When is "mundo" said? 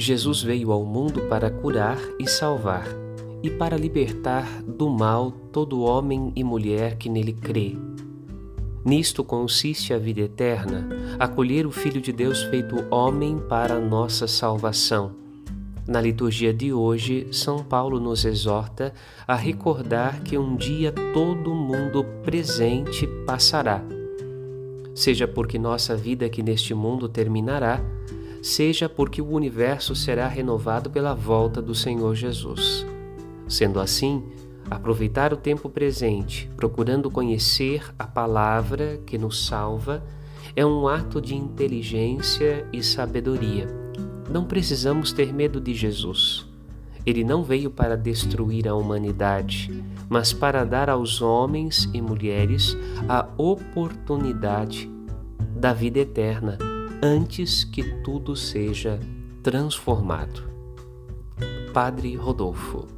0.84-1.22, 21.52-22.04, 26.72-27.08